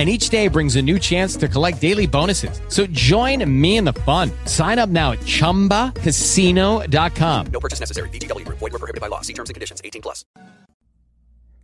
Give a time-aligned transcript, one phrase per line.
[0.00, 2.62] and each day brings a new chance to collect daily bonuses.
[2.68, 4.30] So join me in the fun.
[4.46, 7.46] Sign up now at ChumbaCasino.com.
[7.52, 8.08] No purchase necessary.
[8.08, 8.48] VGW.
[8.48, 9.20] Void were prohibited by law.
[9.20, 9.82] See terms and conditions.
[9.84, 10.24] 18 plus.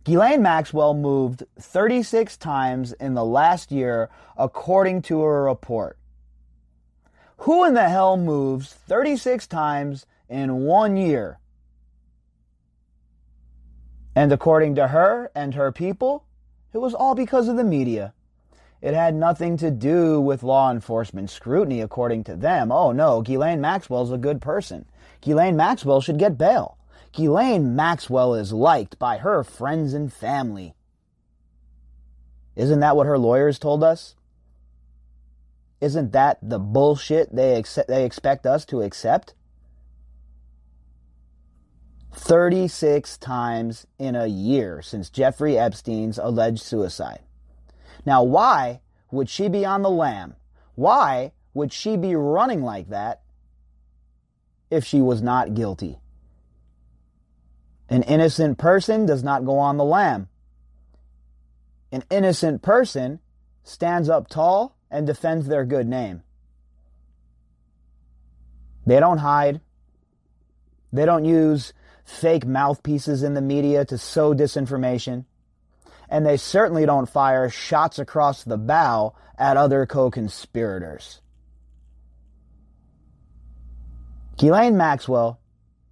[0.03, 5.97] Ghislaine Maxwell moved 36 times in the last year, according to a report.
[7.37, 11.39] Who in the hell moves 36 times in one year?
[14.15, 16.25] And according to her and her people,
[16.71, 18.13] it was all because of the media.
[18.81, 22.71] It had nothing to do with law enforcement scrutiny, according to them.
[22.71, 24.85] Oh no, Ghislaine Maxwell's a good person.
[25.21, 26.77] Ghislaine Maxwell should get bail.
[27.11, 30.75] Ghislaine Maxwell is liked by her friends and family.
[32.55, 34.15] Isn't that what her lawyers told us?
[35.79, 39.33] Isn't that the bullshit they, ex- they expect us to accept?
[42.13, 47.19] 36 times in a year since Jeffrey Epstein's alleged suicide.
[48.05, 48.81] Now, why
[49.11, 50.35] would she be on the lam?
[50.75, 53.21] Why would she be running like that
[54.69, 55.99] if she was not guilty?
[57.89, 60.27] An innocent person does not go on the lam.
[61.91, 63.19] An innocent person
[63.63, 66.23] stands up tall and defends their good name.
[68.85, 69.61] They don't hide.
[70.93, 71.73] They don't use
[72.05, 75.25] fake mouthpieces in the media to sow disinformation
[76.09, 81.21] and they certainly don't fire shots across the bow at other co conspirators.
[84.37, 85.39] Ghislaine Maxwell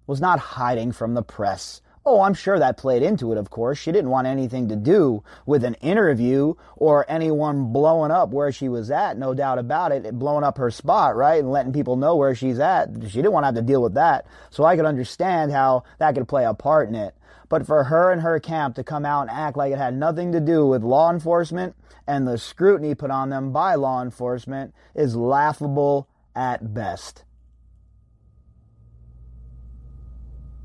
[0.06, 1.80] was not hiding from the press.
[2.08, 3.78] Oh, I'm sure that played into it, of course.
[3.78, 8.68] She didn't want anything to do with an interview or anyone blowing up where she
[8.68, 11.40] was at, no doubt about it, blowing up her spot, right?
[11.40, 12.90] And letting people know where she's at.
[13.08, 14.24] She didn't want to have to deal with that.
[14.50, 17.16] So I could understand how that could play a part in it.
[17.48, 20.30] But for her and her camp to come out and act like it had nothing
[20.30, 21.74] to do with law enforcement
[22.06, 27.24] and the scrutiny put on them by law enforcement is laughable at best.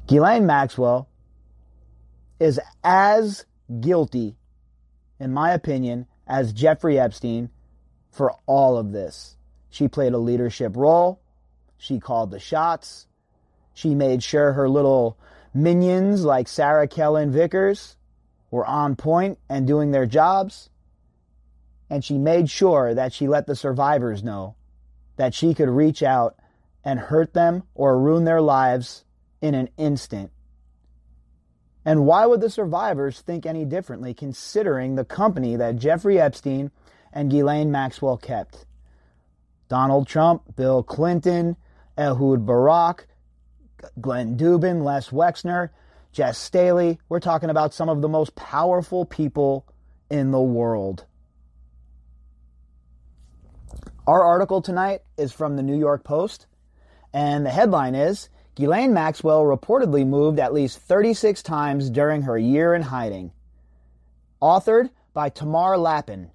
[0.06, 1.08] Ghislaine Maxwell
[2.42, 3.46] is as
[3.82, 4.36] guilty,
[5.20, 7.52] in my opinion, as Jeffrey Epstein
[8.10, 9.38] for all of this.
[9.70, 11.22] She played a leadership role.
[11.78, 13.06] She called the shots.
[13.76, 15.20] She made sure her little
[15.54, 17.96] Minions like Sarah Kellen Vickers
[18.50, 20.72] were on point and doing their jobs.
[21.92, 24.56] And she made sure that she let the survivors know
[25.18, 26.38] that she could reach out
[26.84, 29.06] and hurt them or ruin their lives
[29.42, 30.32] in an instant.
[31.84, 36.72] And why would the survivors think any differently considering the company that Jeffrey Epstein
[37.12, 38.66] and Ghislaine Maxwell kept?
[39.68, 41.56] Donald Trump, Bill Clinton,
[41.98, 43.08] Ehud Barak,
[44.00, 45.70] Glenn Dubin, Les Wexner,
[46.12, 47.00] Jess Staley.
[47.10, 49.66] We're talking about some of the most powerful people
[50.10, 51.06] in the world.
[54.06, 56.48] Our article tonight is from the New York Post,
[57.14, 62.74] and the headline is Ghislaine Maxwell reportedly moved at least 36 times during her year
[62.74, 63.32] in hiding.
[64.42, 66.32] Authored by Tamar Lapin.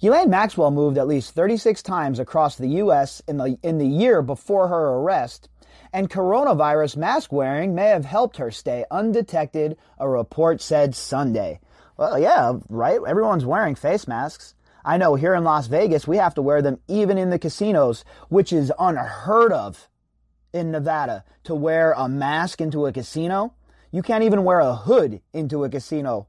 [0.00, 3.22] Ghislaine Maxwell moved at least 36 times across the U.S.
[3.26, 5.48] in the, in the year before her arrest,
[5.94, 11.58] and coronavirus mask wearing may have helped her stay undetected, a report said Sunday.
[11.96, 13.00] Well, yeah, right?
[13.08, 14.54] Everyone's wearing face masks.
[14.84, 18.04] I know here in Las Vegas, we have to wear them even in the casinos,
[18.28, 19.88] which is unheard of
[20.58, 23.54] in Nevada to wear a mask into a casino.
[23.90, 26.26] You can't even wear a hood into a casino.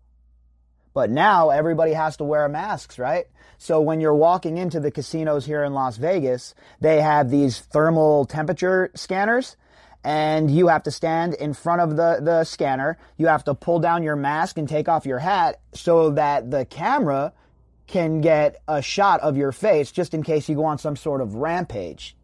[0.94, 3.26] But now everybody has to wear masks, right?
[3.58, 8.26] So when you're walking into the casinos here in Las Vegas, they have these thermal
[8.26, 9.58] temperature scanners
[10.04, 12.98] and you have to stand in front of the, the scanner.
[13.18, 16.66] You have to pull down your mask and take off your hat so that the
[16.66, 17.34] camera
[17.86, 21.22] can get a shot of your face just in case you go on some sort
[21.22, 22.16] of rampage.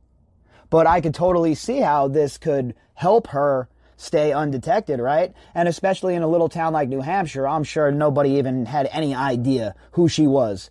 [0.75, 5.33] But I could totally see how this could help her stay undetected, right?
[5.53, 9.15] And especially in a little town like New Hampshire, I'm sure nobody even had any
[9.15, 10.69] idea who she was.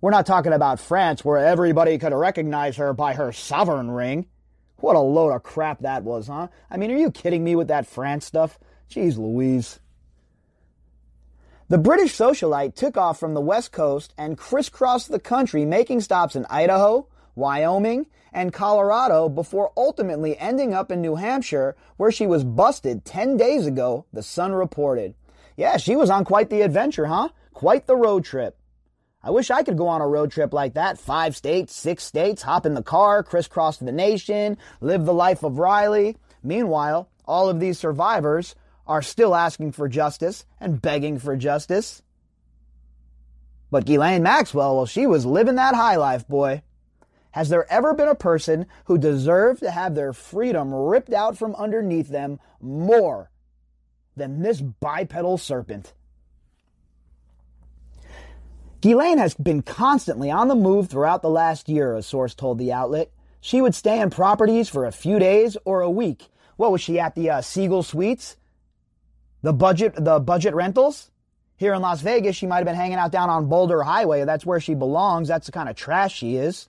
[0.00, 4.26] We're not talking about France where everybody could recognize her by her sovereign ring.
[4.78, 6.48] What a load of crap that was, huh?
[6.68, 8.58] I mean, are you kidding me with that France stuff?
[8.90, 9.78] Jeez Louise.
[11.68, 16.34] The British socialite took off from the West Coast and crisscrossed the country, making stops
[16.34, 22.44] in Idaho, Wyoming, and Colorado before ultimately ending up in New Hampshire, where she was
[22.44, 25.14] busted 10 days ago, the Sun reported.
[25.56, 27.28] Yeah, she was on quite the adventure, huh?
[27.52, 28.58] Quite the road trip.
[29.22, 30.98] I wish I could go on a road trip like that.
[30.98, 35.58] Five states, six states, hop in the car, crisscross the nation, live the life of
[35.58, 36.18] Riley.
[36.42, 38.54] Meanwhile, all of these survivors
[38.86, 42.02] are still asking for justice and begging for justice.
[43.70, 46.62] But Ghislaine Maxwell, well, she was living that high life, boy.
[47.34, 51.56] Has there ever been a person who deserved to have their freedom ripped out from
[51.56, 53.28] underneath them more
[54.14, 55.94] than this bipedal serpent?
[58.80, 62.72] Ghislaine has been constantly on the move throughout the last year, a source told the
[62.72, 63.10] outlet.
[63.40, 66.28] She would stay in properties for a few days or a week.
[66.54, 68.36] What was she at the uh, Siegel Suites?
[69.42, 71.10] The budget, the budget rentals
[71.56, 72.36] here in Las Vegas.
[72.36, 74.24] She might have been hanging out down on Boulder Highway.
[74.24, 75.26] That's where she belongs.
[75.26, 76.68] That's the kind of trash she is.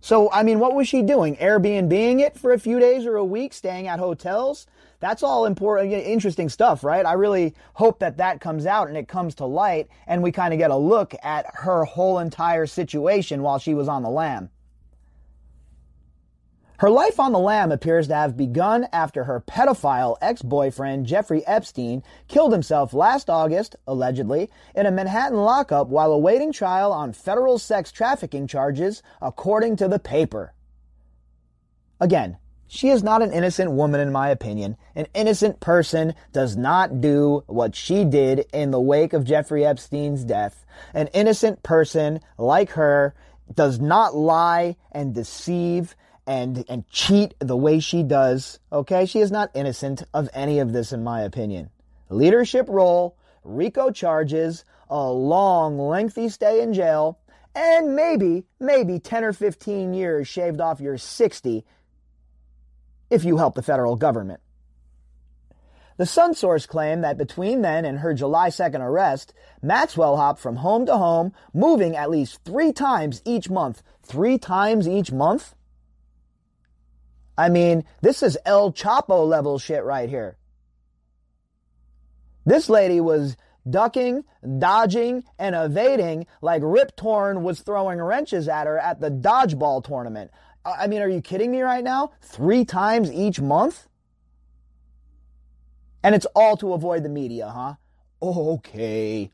[0.00, 1.36] So, I mean, what was she doing?
[1.36, 4.66] Airbnb it for a few days or a week, staying at hotels?
[5.00, 7.06] That's all important, interesting stuff, right?
[7.06, 10.52] I really hope that that comes out and it comes to light and we kind
[10.52, 14.50] of get a look at her whole entire situation while she was on the lam.
[16.78, 22.04] Her life on the lam appears to have begun after her pedophile ex-boyfriend Jeffrey Epstein
[22.28, 27.90] killed himself last August, allegedly, in a Manhattan lockup while awaiting trial on federal sex
[27.90, 30.54] trafficking charges, according to the paper.
[31.98, 32.38] Again,
[32.68, 34.76] she is not an innocent woman in my opinion.
[34.94, 40.22] An innocent person does not do what she did in the wake of Jeffrey Epstein's
[40.22, 40.64] death.
[40.94, 43.16] An innocent person like her
[43.52, 45.96] does not lie and deceive
[46.28, 48.60] and and cheat the way she does.
[48.70, 51.70] Okay, she is not innocent of any of this, in my opinion.
[52.10, 57.18] Leadership role, RICO charges, a long, lengthy stay in jail,
[57.54, 61.64] and maybe, maybe 10 or 15 years shaved off your 60
[63.10, 64.40] if you help the federal government.
[65.96, 69.32] The Sun source claimed that between then and her July 2nd arrest,
[69.62, 73.82] Maxwell hopped from home to home, moving at least three times each month.
[74.02, 75.54] Three times each month?
[77.38, 80.36] I mean, this is El Chapo level shit right here.
[82.44, 83.36] This lady was
[83.68, 84.24] ducking,
[84.58, 90.32] dodging, and evading like Rip Torn was throwing wrenches at her at the dodgeball tournament.
[90.64, 92.10] I mean, are you kidding me right now?
[92.20, 93.86] Three times each month?
[96.02, 97.74] And it's all to avoid the media, huh?
[98.20, 99.30] Okay.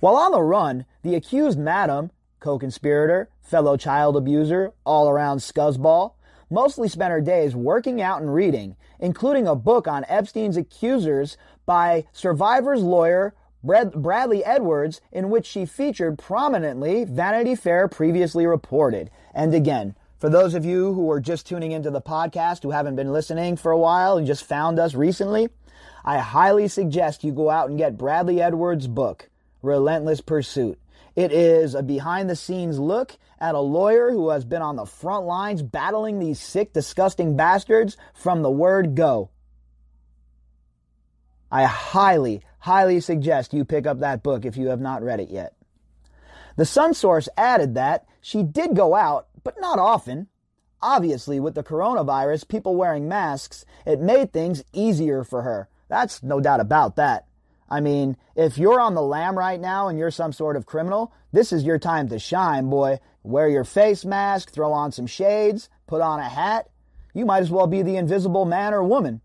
[0.00, 6.14] While on the run, the accused madam co-conspirator, fellow child abuser, all-around scuzzball,
[6.50, 12.04] mostly spent her days working out and reading, including a book on Epstein's accusers by
[12.12, 19.10] survivor's lawyer Bradley Edwards, in which she featured prominently, Vanity Fair previously reported.
[19.34, 22.96] And again, for those of you who are just tuning into the podcast, who haven't
[22.96, 25.50] been listening for a while and just found us recently,
[26.04, 29.28] I highly suggest you go out and get Bradley Edwards' book,
[29.62, 30.78] Relentless Pursuit.
[31.16, 34.86] It is a behind the scenes look at a lawyer who has been on the
[34.86, 39.30] front lines battling these sick, disgusting bastards from the word go.
[41.50, 45.30] I highly, highly suggest you pick up that book if you have not read it
[45.30, 45.54] yet.
[46.56, 50.28] The Sun source added that she did go out, but not often.
[50.82, 55.68] Obviously, with the coronavirus, people wearing masks, it made things easier for her.
[55.88, 57.26] That's no doubt about that.
[57.70, 61.12] I mean, if you're on the lam right now and you're some sort of criminal,
[61.32, 62.98] this is your time to shine, boy.
[63.22, 66.68] Wear your face mask, throw on some shades, put on a hat.
[67.14, 69.20] You might as well be the invisible man or woman.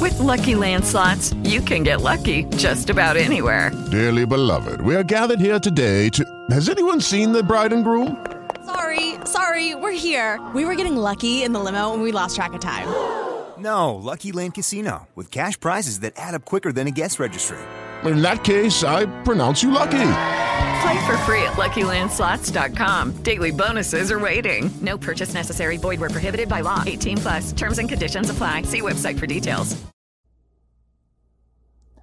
[0.00, 3.70] With lucky landslots, you can get lucky just about anywhere.
[3.90, 6.24] Dearly beloved, we are gathered here today to.
[6.50, 8.24] Has anyone seen the bride and groom?
[8.64, 10.40] Sorry, sorry, we're here.
[10.54, 12.88] We were getting lucky in the limo and we lost track of time.
[13.60, 17.58] No, Lucky Land Casino, with cash prizes that add up quicker than a guest registry.
[18.04, 20.12] In that case, I pronounce you lucky.
[20.82, 23.22] Play for free at LuckyLandSlots.com.
[23.22, 24.70] Daily bonuses are waiting.
[24.80, 25.76] No purchase necessary.
[25.76, 26.82] Void where prohibited by law.
[26.86, 27.52] 18 plus.
[27.52, 28.62] Terms and conditions apply.
[28.62, 29.76] See website for details.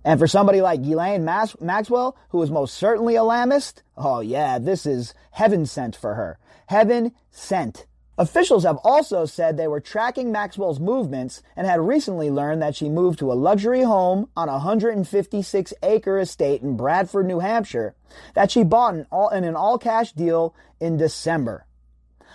[0.05, 4.59] And for somebody like Ghislaine Mas- Maxwell, who is most certainly a Lamist, oh yeah,
[4.59, 6.37] this is heaven sent for her.
[6.67, 7.87] Heaven sent.
[8.19, 12.89] Officials have also said they were tracking Maxwell's movements and had recently learned that she
[12.89, 17.93] moved to a luxury home on a 156 acre estate in Bradford, New Hampshire,
[18.33, 21.67] that she bought in, all, in an all cash deal in December.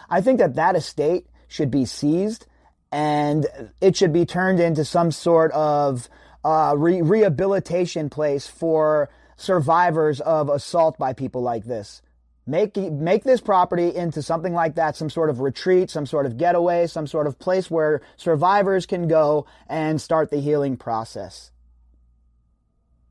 [0.09, 2.47] I think that that estate should be seized
[2.93, 3.47] and
[3.81, 6.09] it should be turned into some sort of
[6.45, 12.03] uh, re- rehabilitation place for survivors of assault by people like this.
[12.45, 16.39] Make, make this property into something like that, some sort of retreat, some sort of
[16.39, 21.53] getaway, some sort of place where survivors can go and start the healing process.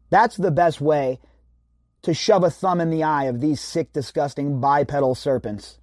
[0.10, 1.20] That's the best way
[2.02, 5.78] to shove a thumb in the eye of these sick, disgusting bipedal serpents.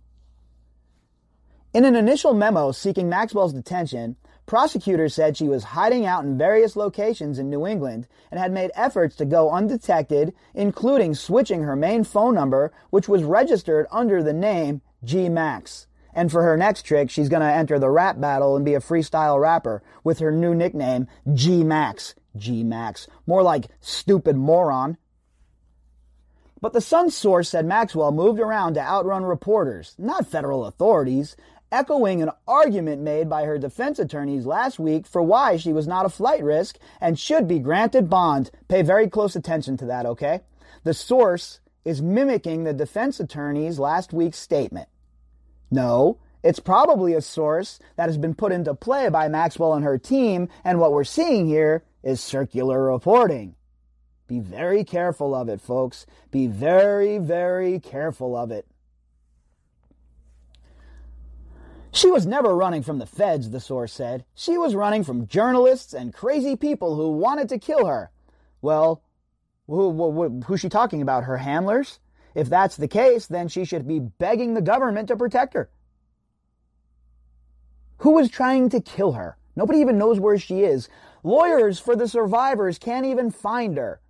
[1.72, 4.16] In an initial memo seeking Maxwell's detention,
[4.48, 8.72] prosecutors said she was hiding out in various locations in New England and had made
[8.74, 14.32] efforts to go undetected, including switching her main phone number, which was registered under the
[14.32, 15.86] name G Max.
[16.12, 18.80] And for her next trick, she's going to enter the rap battle and be a
[18.80, 22.14] freestyle rapper with her new nickname, G Max.
[22.36, 23.06] G Max.
[23.26, 24.96] More like stupid moron.
[26.60, 31.36] But the Sun source said Maxwell moved around to outrun reporters, not federal authorities,
[31.70, 36.06] echoing an argument made by her defense attorneys last week for why she was not
[36.06, 38.50] a flight risk and should be granted bond.
[38.68, 40.40] Pay very close attention to that, okay?
[40.84, 44.88] The source is mimicking the defense attorney's last week's statement.
[45.70, 49.98] No, it's probably a source that has been put into play by Maxwell and her
[49.98, 53.54] team, and what we're seeing here is circular reporting.
[54.28, 56.06] Be very careful of it, folks.
[56.30, 58.66] Be very, very careful of it.
[61.98, 64.24] She was never running from the feds, the source said.
[64.32, 68.12] She was running from journalists and crazy people who wanted to kill her.
[68.62, 69.02] Well,
[69.66, 71.24] who, who, who's she talking about?
[71.24, 71.98] Her handlers?
[72.36, 75.70] If that's the case, then she should be begging the government to protect her.
[77.96, 79.36] Who was trying to kill her?
[79.56, 80.88] Nobody even knows where she is.
[81.24, 84.00] Lawyers for the survivors can't even find her.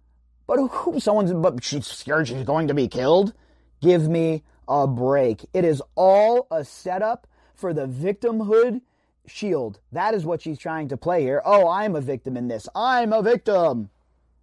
[0.46, 3.32] But who, someone's, but she's scared she's going to be killed?
[3.80, 5.46] Give me a break.
[5.54, 7.26] It is all a setup
[7.58, 8.80] for the victimhood
[9.26, 9.80] shield.
[9.92, 11.42] That is what she's trying to play here.
[11.44, 12.68] Oh, I'm a victim in this.
[12.74, 13.90] I'm a victim.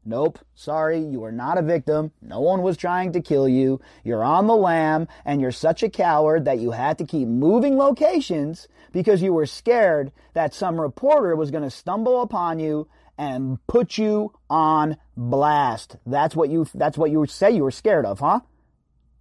[0.08, 2.12] Nope, sorry, you are not a victim.
[2.22, 3.82] No one was trying to kill you.
[4.04, 7.76] You're on the lam, and you're such a coward that you had to keep moving
[7.76, 13.66] locations because you were scared that some reporter was going to stumble upon you and
[13.66, 15.98] put you on blast.
[16.06, 18.42] That's what you that's what you say you were scared of, huh?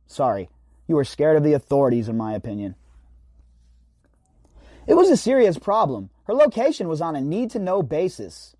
[0.06, 0.50] Sorry.
[0.86, 2.74] You were scared of the authorities in my opinion.
[4.86, 6.10] It was a serious problem.
[6.24, 8.54] Her location was on a need to know basis.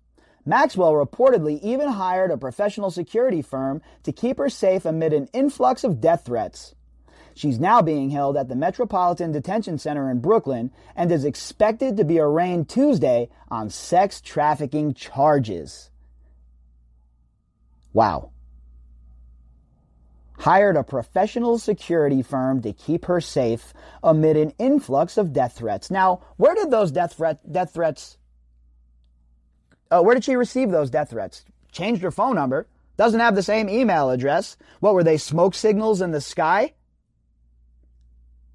[0.45, 5.83] Maxwell reportedly even hired a professional security firm to keep her safe amid an influx
[5.83, 6.75] of death threats.
[7.33, 12.05] She's now being held at the Metropolitan Detention Center in Brooklyn and is expected to
[12.05, 15.89] be arraigned Tuesday on sex trafficking charges.
[17.91, 18.31] Wow
[20.37, 23.73] hired a professional security firm to keep her safe
[24.03, 25.89] amid an influx of death threats.
[25.89, 28.17] Now, where did those death, threat, death threats,
[29.91, 31.45] uh, where did she receive those death threats?
[31.71, 34.57] Changed her phone number, doesn't have the same email address.
[34.79, 36.73] What were they, smoke signals in the sky?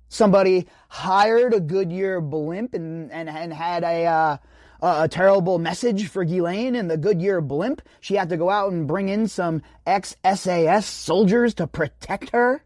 [0.09, 4.37] Somebody hired a Goodyear blimp and, and, and had a, uh,
[4.83, 7.83] a terrible message for Ghislaine and the Goodyear blimp.
[8.01, 12.65] She had to go out and bring in some ex SAS soldiers to protect her.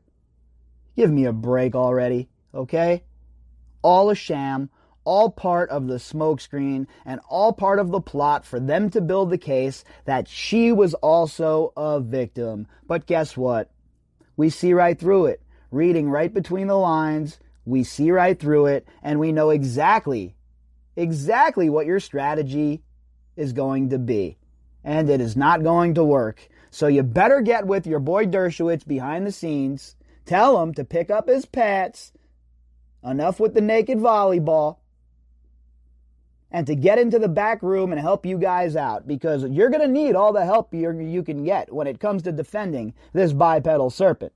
[0.96, 3.02] Give me a break already, okay?
[3.82, 4.70] All a sham,
[5.04, 9.30] all part of the smokescreen, and all part of the plot for them to build
[9.30, 12.68] the case that she was also a victim.
[12.86, 13.70] But guess what?
[14.36, 15.42] We see right through it.
[15.70, 20.36] Reading right between the lines, we see right through it, and we know exactly
[20.96, 22.82] exactly what your strategy
[23.36, 24.36] is going to be.
[24.82, 26.48] And it is not going to work.
[26.70, 29.96] So you better get with your boy Dershowitz behind the scenes.
[30.26, 32.12] Tell him to pick up his pets.
[33.02, 34.78] Enough with the naked volleyball.
[36.50, 39.82] And to get into the back room and help you guys out because you're going
[39.82, 43.90] to need all the help you can get when it comes to defending this bipedal
[43.90, 44.32] serpent.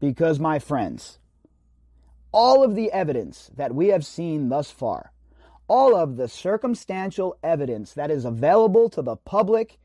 [0.00, 1.18] Because, my friends,
[2.32, 5.12] all of the evidence that we have seen thus far
[5.68, 9.78] all of the circumstantial evidence that is available to the public.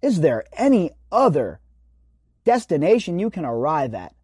[0.00, 1.60] Is there any other
[2.44, 4.14] destination you can arrive at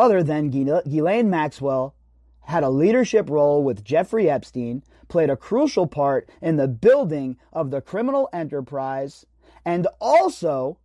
[0.00, 1.94] other than Ghislaine Maxwell
[2.40, 7.70] had a leadership role with Jeffrey Epstein, played a crucial part in the building of
[7.70, 9.26] the criminal enterprise,
[9.62, 10.78] and also,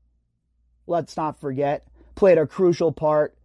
[0.85, 3.37] let's not forget, played a crucial part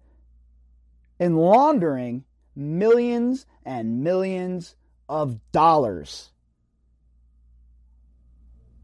[1.21, 4.77] in laundering millions and millions
[5.09, 6.31] of dollars.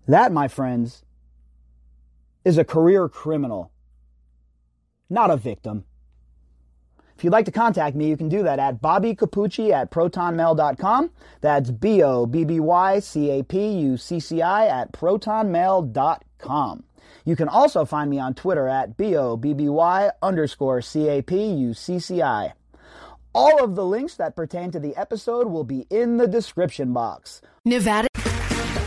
[0.08, 1.04] That, my friends,
[2.44, 3.72] is a career criminal,
[5.10, 5.84] not a victim.
[7.16, 11.10] If you'd like to contact me, you can do that at Bobby Capucci at protonmail.com.
[11.40, 16.84] That's B O B B Y C A P U C C I at protonmail.com.
[17.24, 21.08] You can also find me on Twitter at B O B B Y underscore C
[21.08, 22.52] A P U C C I.
[23.36, 27.42] All of the links that pertain to the episode will be in the description box.
[27.66, 28.08] Nevada.